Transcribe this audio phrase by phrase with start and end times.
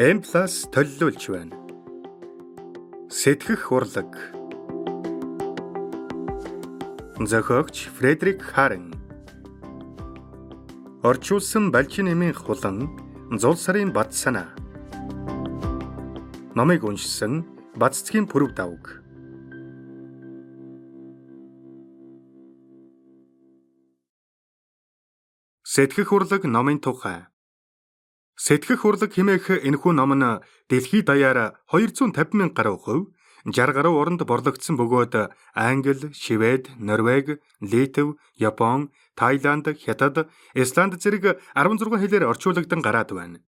[0.00, 1.56] M+ төлөвлөж байна.
[3.12, 4.16] Сэтгэх урлаг.
[7.20, 8.94] Зохиогч Фредерик Харен.
[11.04, 12.88] Орчуулсан Балчин эмийн хулан
[13.36, 14.48] Зул сарын бат санаа.
[16.56, 17.44] Номыг уншсан
[17.76, 19.04] Баццгийн пүрв давг.
[25.60, 27.28] Сэтгэх урлаг номын тухай.
[28.40, 30.40] Сэтгэх урлаг хэмээх энэхүү ном нь
[30.72, 33.06] дэлхийд даяар 250 мянга гаруй хувь
[33.44, 35.14] 60 гаруй оронд борлогдсон бөгөөд
[35.52, 43.44] Англи, Швед, Норвеги, Литв, Япон, Тайланд, Хятад, Исланд зэрэг 16 хэлээр орчуулагдсан гараад байна.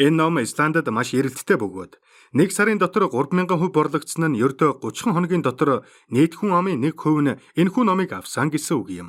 [0.00, 2.00] Энэ ном Исландд маш эрэлттэй бөгөөд
[2.32, 7.20] нэг сарын дотор 3000 хувь борлогдсон нь ердөө 30 хоногийн дотор нийт хүн амын 1%
[7.20, 9.08] нь энэхүү номыг авсан гэсэн үг юм.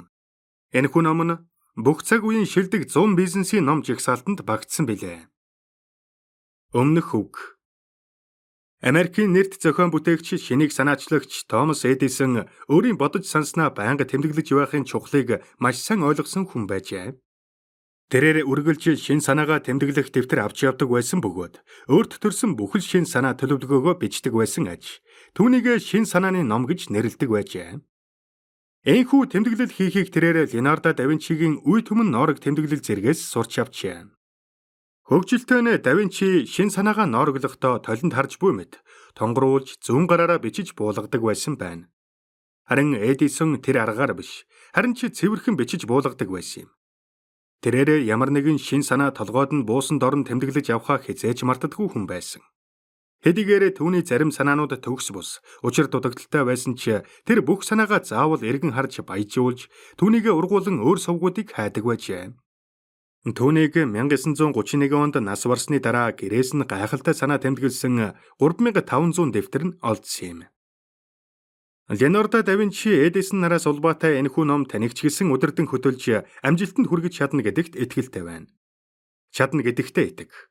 [0.75, 1.39] Энэхүү ном нь
[1.75, 5.31] бүх цаг үеийн шилдэг 100 бизнесийн ном жигсаалтанд багтсан билээ.
[6.75, 7.61] Өмнөх үг
[8.81, 15.45] Америкийн нэрт зохион бүтээгч шинийг санаачлагч Томас Эдисон өөрийн бодож санснаа байнга тэмдэглэж явахын чухлыг
[15.61, 17.13] маш сайн ойлгосон хүн байжээ.
[18.11, 21.63] Тэрээр үргэлж шин санаагаа тэмдэглэх дэвтэр авч явдаг байсан бөгөөд
[21.93, 24.99] өөрт төрсэн бүхэл шин санаа төлөвлөгөөгөө бичдэг байсан аж
[25.37, 27.79] түүнийг шин санааны ном гэж нэрлэдэг байжээ.
[28.81, 34.09] Энэхүү тэмдэглэл хийхийг тэрээр Леонардо да Винчигийн үе түмэн ноорог тэмдэглэл зэргээс сурч авчээ.
[35.05, 38.81] Хөгжилтэй нэ да Винчи шин санаагаа ноороглохдоо толинд харж буй мэт
[39.13, 41.93] тонгоруулж зүүн гараараа бичиж буулгадаг байсан байна.
[42.65, 46.69] Харин Эдисон тэр аргаар биш, харин ч цэвэрхэн бичиж буулгадаг байсан юм.
[47.61, 52.41] Тэрээр ямар нэгэн шин санаа толгойд нь буусан дорн тэмдэглэж явхаа хизээж мартдаггүй хүн байсан.
[53.21, 55.29] Хэдийгээр түүний зарим санаанууд төгс бус,
[55.61, 59.69] учир дутагдaltaй байсан ч тэр бүх санаагаа заавал эргэн харж баяжуулж
[60.01, 62.33] түүнийг ургуулan өөр сувгуудыг хайдаг байжээ.
[63.21, 70.25] Түүнийг 1931 онд нас барсны дараа гэрээс нь гайхалтай санаа тэмдэглэсэн 3500 дэвтэр нь олдсон
[70.25, 70.39] юм.
[71.93, 77.45] Ленордо да Винчи Эдисон нараас улбаатай энэхүү ном танигч гисэн өдөрдөн хөтөлж амжилтанд хүргэж чадна
[77.45, 78.49] гэдэгт итгэлтэй байна.
[79.29, 80.50] Чадна гэдэгтээ итэг.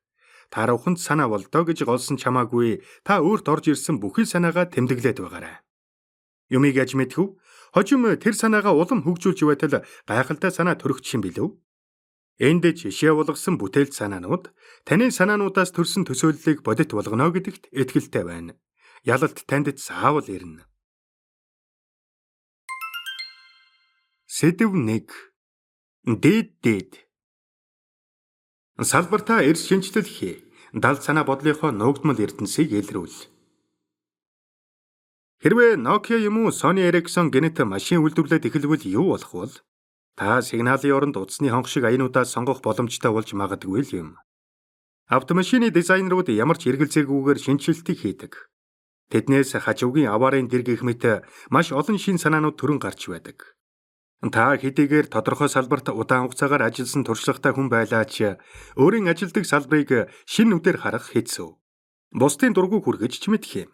[0.50, 5.62] Та руханд санаа болдоо гэж голсон чамаагүй та өөрт орж ирсэн бүхэл санаагаа тэмдэглээд байгаарай.
[6.50, 7.26] Юмыг аж мэдхүү?
[7.70, 11.48] Хожим тэр санаагаа улам хөгжүүлж байтал гайхалтай санаа төрөгч юм билүү?
[12.42, 14.50] Энд жишээ болгосон бүтээлт санаанууд
[14.82, 18.58] таны санаануудаас төрсэн төсөөллийг бодит болгоно гэдэгт итгэлтэй байна.
[19.06, 20.66] Ялалт танд заавал ирнэ.
[24.26, 25.06] Сэдв 1.
[26.18, 26.92] Дээд дээд
[28.80, 30.44] Салбартаа эрс шинжилэл хий.
[30.72, 33.28] Дал санаа бодлынхоо нуугдмал эрдэнсийг илрүүл.
[35.44, 39.60] Хэрвээ Nokia юм уу Sony Ericsson гэнэт машин үйлдвэрлээд эхэлвэл юу болох вэ?
[40.16, 44.08] Та сигналын оронд утасны хонх шиг аянуудаа сонгох боломжтой болж магадгүй л юм.
[45.12, 48.32] Автомашины дизайнерууд ямар ч эргэлзээгүйгээр шинжилтийг хийдэг.
[49.12, 53.59] Тэднээс хажуугийн аваарын дэр гэх мэт маш олон шин санаанууд төрөн гарч байдаг.
[54.20, 58.36] Та хэдийгээр тодорхой салбарт удаан хугацаагаар ажилласан туршлагатай хүн байлаа ч
[58.76, 61.48] өөрийн ажилдаг салбарыг шин нүдээр харах хэцүү.
[62.12, 63.72] Бусдын дургуг хүргэж ч мэдх юм.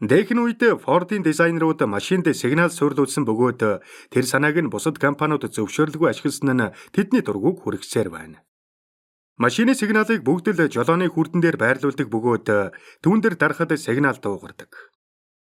[0.00, 3.60] Дэхэн үед Ford-ийн дизайнерууд машинд сигнал суйрлуулсан бөгөөд
[4.08, 8.40] тэр санааг нь бусад компаниуд зөвшөөрлгүй ашигласан нь тэдний дургуг хүргэсээр байна.
[9.36, 12.48] Машины сигналыг бүгд л жолооны хүрдэн дээр байрлуулдаг бөгөөд
[13.04, 14.95] түүн дээр дарахад сигнал дуугардаг.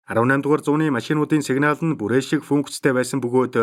[0.09, 3.55] 18 дугаар зууны машинуудын сигнал нь бүрээ шиг функцтэй байсан бөгөөд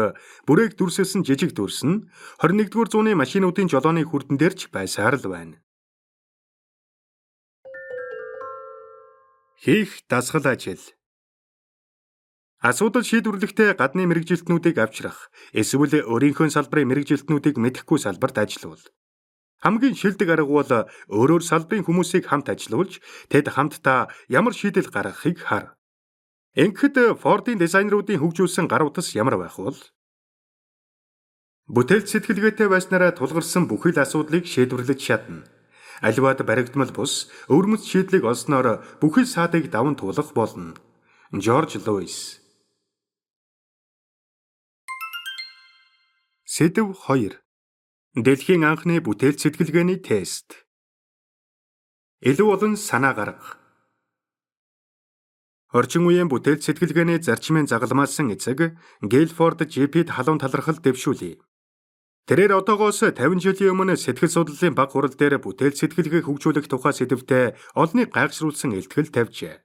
[0.47, 2.07] бүрээг дүрсэлсэн жижиг дүрс нь
[2.39, 5.59] 21 дугаар зууны машинуудын жолооны хүрдэн дээр ч байсаар л байна.
[9.59, 10.79] Хийх дасгал ажил
[12.63, 18.87] Асуудал шийдвэрлэхдээ гадны мэрэгжилтнүүдийг авчрах эсвэл өөрийнхөө салбарын мэрэгжилтнүүдийг мэдэхгүй салбарт ажиллавал
[19.61, 20.73] хамгийн шилдэг арга бол
[21.11, 25.76] өөрөөр салбарын хүмүүсийг хамт ажилуулж тэд хамтдаа ямар шийдэл гаргахыг хар.
[26.57, 29.77] Ингэхэд Ford-ийн дизайнеруудын хөгжүүлсэн гар утас ямар байх вэ?
[31.69, 35.45] Бүтээлч сэтгэлгээтэй байснараа тулгарсан бүхэл асуудлыг шийдвэрлэж чадна.
[36.01, 40.81] Аливаад баригдмал бус өвөрмөц шийдлийг олсноор бүхэл саадыг даван туулах болно.
[41.29, 42.41] Жорж Луис
[46.49, 47.37] Сэдв 2
[48.17, 50.65] Дэлхийн анхны бүтээлч сэтгэлгээний тест
[52.25, 53.66] Илүү олон санаа гаргах
[55.77, 61.37] Орчин үеийн бүтээл сэтгэлгээний зарчмын загалмаасан эцэг Гейлфорд GP-д халуун талархал дэвшүүлээ.
[62.27, 67.55] Тэрээр одоогоос 50 жилийн өмнө сэтгэл судлалын баг хурал дээр бүтээл сэтгэлгээ хөгжүүлэх тухай сэдвтэ
[67.77, 69.61] олныг гайхшруулсан илтгэл тавьжээ.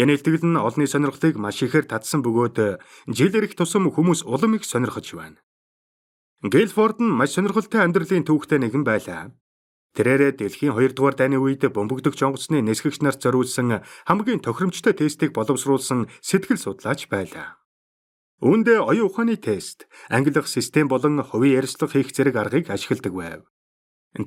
[0.00, 2.80] Энэ илтгэл нь олны сонирхлыг маш ихээр татсан бөгөөд
[3.12, 5.38] жил ирэх тусам хүмүүс улам их сонирхож байна.
[6.42, 9.36] Гейлфорд нь маш сонирхолтой амьдралын түүхтэй нэгэн байлаа.
[9.96, 16.12] Тэрээрээ дэлхийн 2 дугаар дайны үед бөмбөгдөгч онгоцны нисгэгч нарт зориулсан хамгийн тохиромжтой тестийг боловсруулсан
[16.20, 17.56] сэтгэл судлаач байлаа.
[18.44, 23.40] Үүндээ оюун ухааны тест, ангилах систем болон хувийн ярьцлага хийх зэрэг аргыг ашигладаг байв.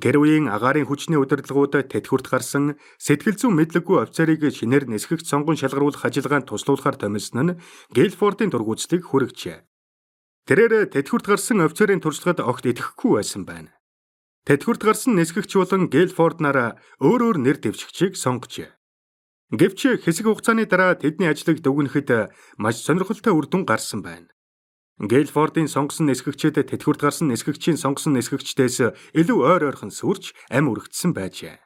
[0.02, 6.02] Тэр үеийн агаарын хүчний удирдлагууд тэтгэврт гарсан сэтгэл зүйн мэдлэггүй офицерыг шинээр нисгэгч сонгон шалгаруулах
[6.02, 7.56] ажиллагаанд туслуулахар томилсон нь
[7.94, 9.66] Гейлфордын тургууцлыг хүргэжээ.
[10.46, 13.74] Тэрээр тэтгэврт гарсан офицерын туршлагад огт итгэхгүй байсан байна.
[14.48, 18.72] Тэтгэврт гарсан нисгэгч болон Гейлфорд нараа өөр өөр нэр дэвшигчийг сонгожээ.
[19.52, 24.32] Гэвч хэсэг хугацааны дараа тэдний ажлыг дүгнэхэд маш сонирхолтой үр дүн гарсан байна.
[25.00, 31.56] Гейлфордын сонгосон нисгэгчэд тэтгэврт гарсан нисгэгчийн сонгосон нисгэгчдээс илүү ойр ойрхон сүрч ам өргөцсөн байжээ.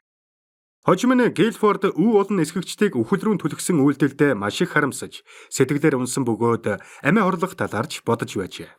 [0.87, 6.23] Хожим нь Гейлфорд өв олон нисгэгчдийг үхэл рүү түлхсэн үйлдэлдээ маш их харамсаж сэтгэлээр унсан
[6.29, 8.71] бөгөөд амиа хорлох талаарч бодож байжээ.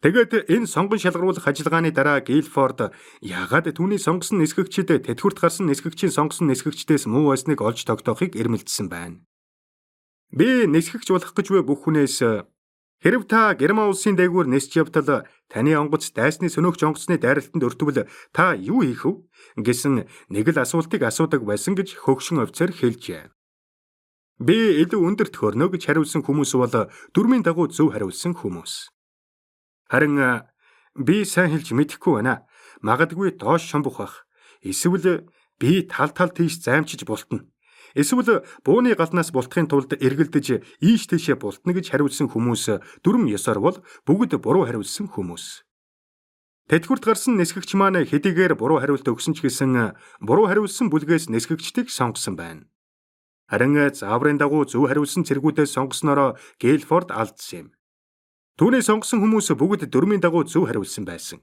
[0.00, 6.48] Тэгээд энэ сонгон шалгаруулах ажиллагааны дараа Гилфорд яагаад түүний сонгосон нисгэгчид тэтгэврт гарсан нисгэгчийн сонгосон
[6.48, 9.20] нисгэгчдээс муу байсныг олж тогтоохыг эрмэлдсэн байна.
[10.32, 12.16] Би нисгэгч болох гэж буй бүх хүнээс
[13.04, 18.56] хэрв та Герман улсын дээгүүр нисч явтал таны онгоц дайсны сөнөөгч онгоцны дайралтанд өртөвл та
[18.56, 19.20] юу хийх вэ
[19.60, 23.28] гэсэн нэг л асуултыг асуудаг байсан гэж хөгшин офицер хэлжээ.
[24.40, 28.88] Би илүү өндөр төхөрнө гэж хариулсан хүмүүс бол дөрмийн дагуу зөв хариулсан хүмүүс.
[29.90, 30.46] Харин
[30.94, 32.46] би сайн хэлж мэдэхгүй байна.
[32.86, 34.14] Магадгүй доош шомбох бах.
[34.62, 35.26] Эсвэл
[35.58, 37.42] би тал тал тийш займчиж болтно.
[37.98, 43.76] Эсвэл бууны галнаас бултахын тулд эргэлдэж ийш тийшээ бултна гэж хариулсан хүмүүс дүрм ёсоор бол
[44.06, 45.66] бүгд буруу хариулсан хүмүүс.
[46.70, 52.38] Тэтгэврт гарсан нисгэгч маань хэдийгээр буруу хариулт өгсөн ч гэсэн буруу хариулсан бүлгээс нисгэгчдийг сонгосон
[52.38, 52.70] байна.
[53.50, 57.68] Харин зааврын дагуу зөв хариулсан цэргүүдээс сонгоснороо Гейлфорд алдсан юм.
[58.60, 61.40] Түүний сонгосон хүмүүс бүгд дөрмийн дагуу зөв хариулсан байсан.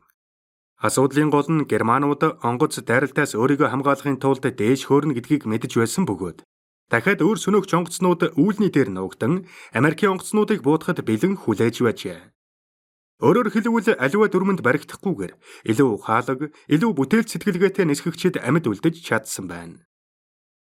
[0.78, 6.46] Асуудлын гол нь германууд онгоц дайралтаас өөрийгөө хамгаалахын тулд дээш хөөрнө гэдгийг мэдж байсан бөгөөд
[6.94, 12.22] дахиад өөр сөнөөгч онгоцнууд үүлний дээр нуугдан Америкийн онгоцнуудыг буутахад бэлэн хүлээж байжээ.
[13.26, 15.34] Өөрөөр хэлбэл аливаа дүрмэнд баригдахгүйгээр
[15.74, 19.82] илүү ухаалаг, илүү бүтээл сэтгэлгээтэй нисгэгчид амьд үлдэж чадсан байна.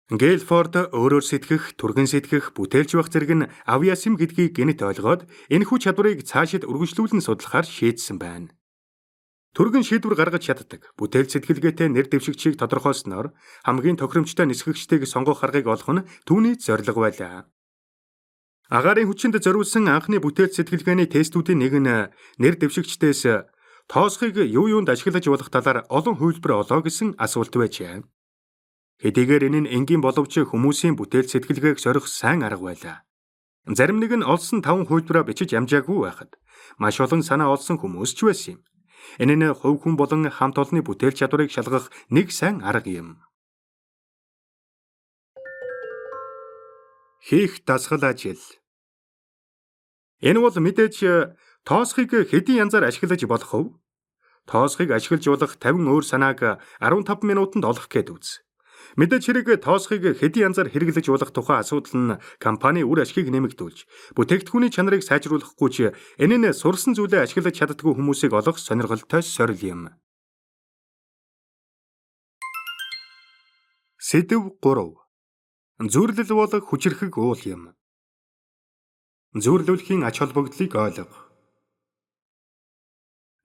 [0.06, 6.22] Гейлфорд өөрөөр сэтгэх, түргэн сэтгэх, бүтээлч байх зэрэг нь авьяасим гэдгийг гэнэт ойлгоод энэхүү чадварыг
[6.22, 8.54] цаашид үргэлжлүүлэн судлахаар шийдсэн байна.
[9.58, 13.34] Түргэн шийдвэр гаргаж чаддаг, бүтээл сэтгэлгээтэй нэр дэвшигчийг тодорхойлсноор
[13.66, 17.50] хамгийн тохиромжтой нисгэгчдийг сонгох аргыг олох нь түүний зорилго байлаа.
[18.70, 21.90] Агаарын хүчинд зориулсан анхны бүтээл сэтгэлгээний тестүүдийн нэг нь
[22.38, 23.26] нэр дэвшигчдээс
[23.90, 28.06] тоосхыг юу юунд ашиглаж болох талаар олон хувилбар олоо гэсэн асуулт байжээ.
[29.04, 32.98] Хэдийгээр энэ нь энгийн боловч хүмүүсийн бүтээл сэтгэлгээг сорих сайн арга байлаа.
[33.68, 36.32] Зарим нэг нь олсон 5 хувилбараа бичиж амжаагүй байхад
[36.80, 38.62] маш олон санаа олсон хүмүүс ч байсан юм.
[39.20, 43.10] Энэ нь хувь хүн болон хамт олонны бүтээл чадварыг шалгах нэг сайн арга юм.
[47.20, 48.40] Хийх дасгал ажил.
[50.22, 50.96] Энэ бол мэдээж
[51.68, 53.76] тоосхыг хэдийн янзаар ашиглаж болох вэ?
[54.46, 56.40] Тоосхыг ашиглаж болох 50 өөр санааг
[56.80, 58.46] 15 минутанд олох гээд үз.
[58.94, 64.70] Мэдээж хэрэг тоосхыг хэдийн янзаар хэрэглэж болох тухай асуудал нь компани үр ашгийг нэмэгдүүлж, бүтээгдэхүүний
[64.70, 65.78] чанарыг сайжруулахгүй ч
[66.22, 69.82] энэ нь сурсан зүйлээ ашиглаж чаддгүй хүмүүсийг олох сонирхолтой сорил юм.
[73.98, 75.90] Сэдв 3.
[75.90, 77.74] Зүрлэл бол хүчрхэг уул юм.
[79.34, 81.26] Зүрлүүлэхийн ач холбогдлыг ойлго.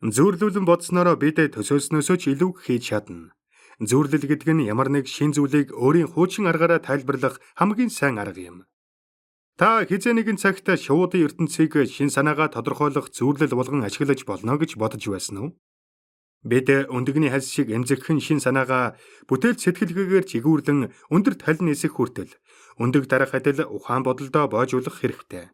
[0.04, 3.32] Зүрлүүлэн бодсноороо бид төсөөлснөөсөө ч илүү хийж чадна.
[3.80, 8.58] Зүрлэл гэдэг нь ямар нэг шин зүйлийг өөрийн хуучин аргаараа тайлбарлах хамгийн сайн арга юм.
[9.56, 15.04] Та хизээ нэгэн цагт шуудын ертөнцийг шин санаагаа тодорхойлох зүрлэл болгон ашиглаж болно гэж бодож
[15.08, 15.50] байсан уу?
[16.44, 18.96] Бид өндөгний хальс шиг эмзэгхэн шин санаагаа
[19.28, 20.80] бүтээл сэтгэлгээгээр чигүүрлэн
[21.12, 22.32] өндөр талын нисэх хүртэл
[22.80, 25.52] өндөг дарах адил ухаан бодолдоо боожуулах хэрэгтэй.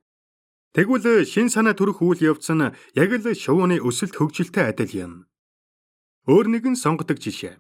[0.75, 5.13] Тэгвэл шин санаа төрөх үйл явц нь яг л шувууны өсөлт хөгжилтэй адил юм.
[6.31, 7.59] Өөр нэгэн сонгодог жишээ.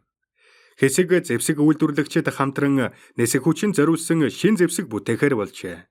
[0.77, 5.89] Хэсэг зэвсэг үйлдвэрлэгчид хамтран нэсэг хүчин зориулсан шин зэвсэг бүтээхээр болжээ.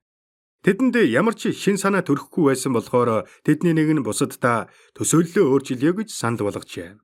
[0.65, 6.09] Тэдэнд ямар ч шин санаа төрөхгүй байсан болохоор тэдний нэг нь бусаддаа төсөөллөө өөрчилъё гэж
[6.09, 6.97] санал болгожээ.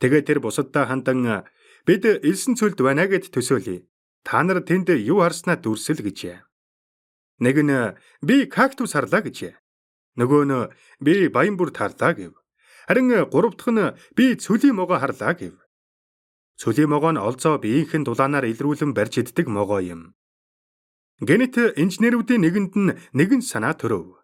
[0.00, 1.44] Тэгээд тэр бусаддаа хандан
[1.84, 3.84] бид элсэн цөлд байна гэд төсөөлье.
[4.24, 6.40] Та нар тэнд юу харснаа дүрсэл гэжээ.
[7.44, 9.60] Нэг нь би кактус харлаа гэжээ.
[10.16, 10.72] Нөгөө нь
[11.04, 12.32] би баян бүр тарлаа гэв.
[12.88, 15.59] Харин гурав дахь нь би цөлийн могоо харлаа гэв.
[16.60, 20.12] Цөлийн могоо нь олзоо биеийнхэн дулаанаар илрүүлэн барьж иддэг могоо юм.
[21.28, 24.20] Генет инженерүүдийн нэгэнд нь нэгэн санаа төрөв.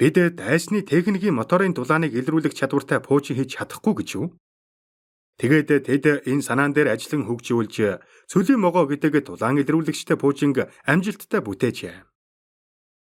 [0.00, 4.26] Бид дайсны техникийн моторын дулааныг илрүүлэх чадвартай пуучин хийж чадахгүй гэж юу?
[5.40, 7.76] Тэгээд тэд энэ санаан дээр ажиллан хөгжүүлж
[8.28, 11.96] цөлийн могоо гэдэг тулаан илрүүлэгчтэй пуужинг амжилттай бүтээжээ.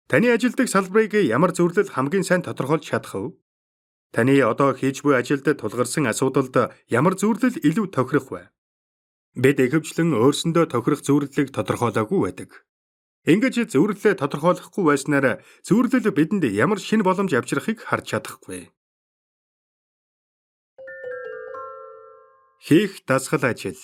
[0.08, 3.36] Таны ажилдаг салбарыг ямар зөвлөл хамгийн сайн тодорхойлж чадах вэ?
[4.14, 8.42] Таны одоо хийж буй ажилд тулгарсан асуудалд ямар зөвлөл илүү тохирох вэ?
[9.36, 12.50] Бид ихэвчлэн өөрсөндөө тохирох зөвлөлийг тодорхойлоогүй байдаг.
[13.26, 18.70] Ингэж зөвлөлөө тодорхойлохгүй байснаар зөвлөл бидэнд ямар шин боломж авчрахыг харж чадахгүй.
[22.62, 23.78] Хийх дасгал ажил.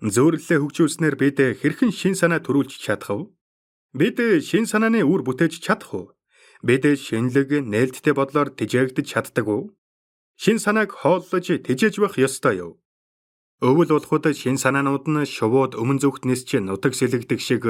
[0.00, 3.28] Зөөрлөлөө хөгжүүлснээр бид хэрхэн шин санаа төрүүлж чадах вэ?
[3.96, 6.15] Бид шин санааны үр бүтээж чадах уу?
[6.62, 9.76] Бид шинэлэг, нээлттэй бодлоор тэжээгдэж чаддаг уу?
[10.36, 12.72] Шин санааг хооллож тэжээж байх ёстой юу?
[13.60, 17.64] Өвөл болоход шин санаанууд нь шувууд өмнө зүгт нисч нутаг сэлэгдэх шиг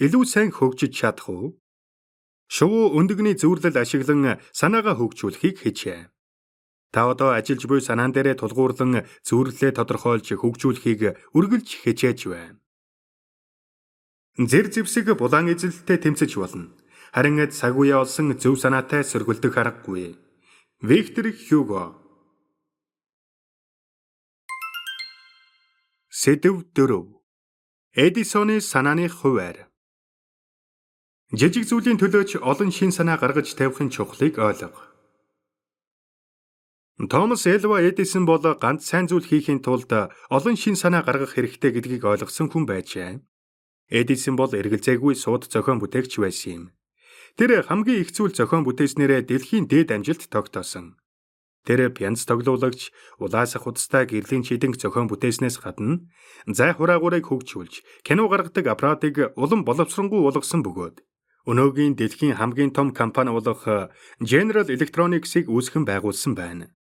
[0.00, 1.60] илүү сайн хөгжиж чадах уу?
[2.48, 6.08] Шувуу өндөгний зөвөрлөл ашиглан санаагаа хөгжүүлэхийг хичээ.
[6.92, 11.02] Та одоо ажиллаж буй санаан дээрээ тулгуурлан зөвөрлөлөө тодорхойлж хөгжүүлэхийг
[11.36, 12.56] үргэлж хичээж байна.
[14.40, 16.72] Зэр зэвсэг булаан эзэлтэй тэмцэж болно.
[17.12, 20.16] Харин цагуяа олсон зөв санаатай сөргөлдөх аргагүй.
[20.80, 21.96] Виктор Хьюго
[26.10, 27.16] Сэдв 4
[27.94, 29.68] Эдисоны санааны хуваар
[31.32, 34.82] Жижиг зүйлийн төлөөч олон шин санаа гаргаж тавихын чухлыг ойлго.
[37.10, 39.90] Томас Элва Эдисон бол ганц сайн зүйл хийхин тулд
[40.36, 43.20] олон шин санаа гаргах хэрэгтэй гэдгийг ойлгосон хүн байжээ.
[43.90, 46.64] Эдисон бол эргэлзээгүй сууд зохион бүтээгч байсан юм.
[47.36, 50.96] Тэр хамгийн их зүйл зохион бүтээснээрээ дэлхийн дээд амжилт тогтоосон.
[51.68, 56.08] Тэр пянц тоглуулагч, улаасах худастай гэрлийн чидэнг зохион бүтээснээс гадна
[56.48, 61.04] зай хураагуурыг хөгжүүлж, кино гаргадаг аппаратыг улам боловсронгуй болгосон бөгөөд
[61.46, 63.62] өнөөгийн дэлхийн хамгийн том компани болох
[64.18, 66.72] General Electronics-ыг үүсгэн байгуулсан байна.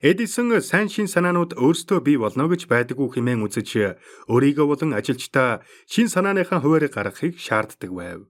[0.00, 3.68] Эдисон сайн шин санаанууд өөрсдөө бий болно гэж байдаггүй хэмээн үзэж
[4.32, 8.20] өөрийгөө болон ажилчдаа шин санааныхаа хуваарийг гаргахыг шаарддаг байв.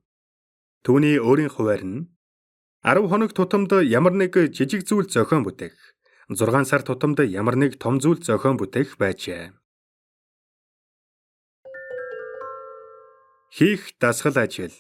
[0.85, 2.09] Түүний өөрийн хуваар нь
[2.83, 5.77] 10 хоног тутамд ямар нэг жижиг зүйл зохион бүтээх,
[6.33, 9.53] 6 сар тутамд ямар нэг том зүйл зохион бүтээх байжээ.
[13.53, 14.77] Хийх дасгал ажил.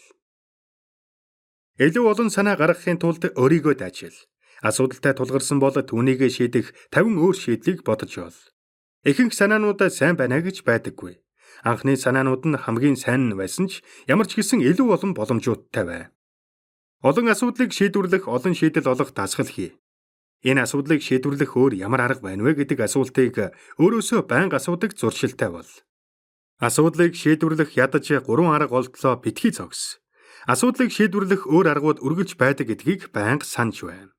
[1.76, 4.16] Илүү олон санаа гаргахын тулд өөрийгөө даажил
[4.60, 8.36] Асуудалтай тулгарсан бол түүнийг шийдэх 50 өөр шийдлийг бодож бол.
[9.08, 11.16] Ихэнх санаануудаа сайн байна гэж байдаггүй.
[11.62, 16.02] Анхны санаанууд нь хамгийн сайн байсан ч ямар ч гэсэн илүү олон боломжуудтай бай.
[17.00, 19.76] Олон асуудлыг шийдвэрлэх олон шийдэл олох дасгал хий.
[20.40, 25.68] Энэ асуудлыг шийдвэрлэх өөр ямар арга байна вэ гэдэг асуултыг өөрөөсөө байнга асуудаг зуршилтай бол.
[26.60, 30.00] Асуудлыг шийдвэрлэх ядаж гурван арга олдлоо битгий зогс.
[30.48, 34.12] Асуудлыг шийдвэрлэх өөр аргууд үргэлж байдаг гэдгийг байнга санаж байна.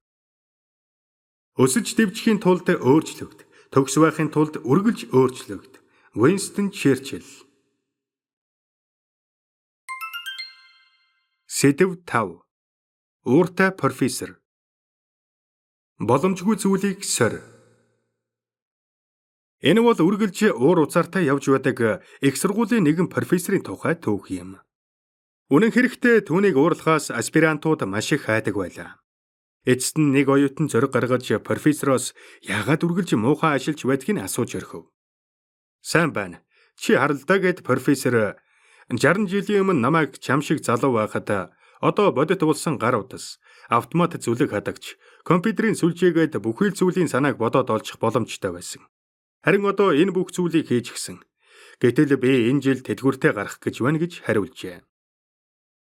[1.58, 3.46] Өсөж дэвжихийн тулд өөрчлөгд.
[3.74, 5.81] Төгс байхын тулд үргэлж өөрчлөгд.
[6.14, 7.24] Winston Churchill.
[11.48, 12.42] Сэдв 5.
[13.24, 14.36] Ууртай профессор.
[16.00, 17.40] Боломжгүй зүйлийг сорь.
[19.64, 24.60] Энэ бол үргэлж уур уцаартай явж байдаг их сургуулийн нэгэн профессорын тухай түүх юм.
[25.48, 29.00] Үнэн хэрэгтээ түүнийг уурлахаас аспирантууд маш их хайдаг байлаа.
[29.64, 32.12] Эцэст нь нэг оюутан зориг гаргаж профессороос
[32.44, 34.92] яагаад үргэлж муухай ажиллаж байдгийг асууж орхив.
[35.82, 36.42] Сайн байна.
[36.78, 38.38] Чи харалдаа гэд профессор
[38.90, 44.54] 60 жилийн өмнө намайг чам шиг залуу байхад одоо бодит болсон гар утас, автомат зүлэг
[44.54, 48.86] хадагч, компьютерийн сүлжээгээд бүхэл зүйлийн санааг бодоод олчих боломжтой байсан.
[49.42, 51.18] Харин одоо энэ бүх зүйлийг хийж гисэн.
[51.82, 54.86] Гэтэл би энэ жил тэдгүртэй гарах гэж байна гэж хариулжээ.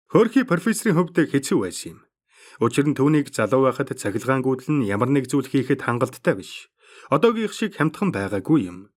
[0.09, 2.00] Хөрхи профессорын хувьд хэцүү байсан юм.
[2.62, 6.69] Учир нь түүнийг залуу байхад цахилгаангууд нь ямар нэг зүйл хийхэд хангалттай биш.
[7.13, 8.92] Одоогийн шиг хямдхан байгаагүй юм.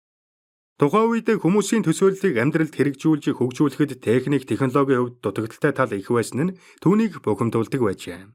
[0.75, 6.55] Тухайн үед хүмүүсийн төсөөллийг амьдралд хэрэгжүүлж хөгжүүлэхэд техник, технологийн хувьд дутагдaltaй тал их байсан нь
[6.83, 8.27] түүнийг бухимдуулдаг байжээ.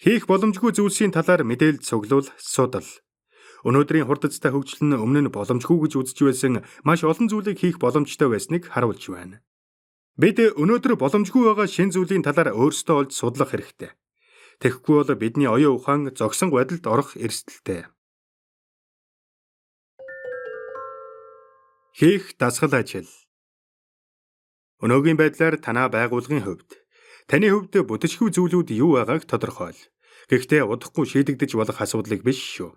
[0.00, 2.88] Хийх боломжгүй зүйлсийн талаар мэдээлэл цуглуул, судал.
[3.68, 8.32] Өнөөдрийн хурдцтай хөгжил нь өмнө нь боломжгүй гэж үзэж байсан маш олон зүйлийг хийх боломжтой
[8.32, 9.44] байсныг харуулж байна.
[10.16, 13.92] Бид өнөөдөр боломжгүй байгаа шин зүйлийн талаар өөрсдөө олж судлах хэрэгтэй.
[14.64, 17.92] Тэгэхгүй бол бидний оюун ухаан зогсон байдалд орох эрсдэлтэй.
[21.96, 23.08] Хийх дасгал ажил.
[24.84, 26.70] Өнөөгийн байдлаар танаа байгуулгын хувьд
[27.24, 29.80] таны хувьд бүтцгүй зүйлүүд юу байгааг тодорхойл.
[30.28, 32.76] Гэхдээ удахгүй шийдэгдэж болох асуудлыг биш шүү.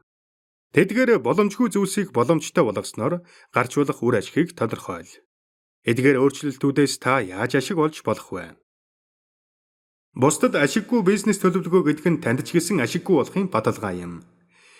[0.71, 3.13] Тэдгээр боломжгүй зүйлсийг боломжтой болгосноор
[3.51, 5.11] гарч болох үр ашигыг тодорхойл.
[5.83, 8.55] Эдгээр өөрчлөлтүүдээс та яаж ашиг олж болох вэ?
[10.15, 14.23] Бусдад ашиггүй бизнес төлөвлөгөө гэдэг нь танд ч гэсэн ашиггүй болохын бадалгаа юм.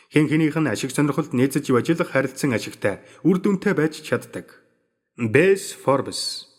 [0.10, 4.48] Хэн хэнийх нь ашиг сонирхолд нээцэж ажиллах харилцан ашигтай үр дүнтэй байж чаддаг.
[5.34, 6.50] Bess Forbes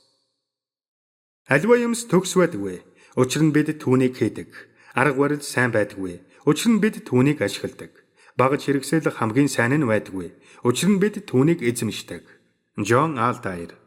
[1.50, 2.78] Альва юмс төгс байдаггүй.
[3.18, 4.54] Учир нь бид түүнийг хийдэг.
[4.94, 6.22] Арга барил сайн байдаггүй.
[6.46, 7.90] Учир нь бид түүнийг ашигладаг.
[8.38, 10.30] Багж хэрэгсэл хамгийн сайн нь байдаггүй.
[10.62, 12.22] Учир нь бид түүнийг эзэмшдэг.
[12.78, 13.79] Джон Алдайр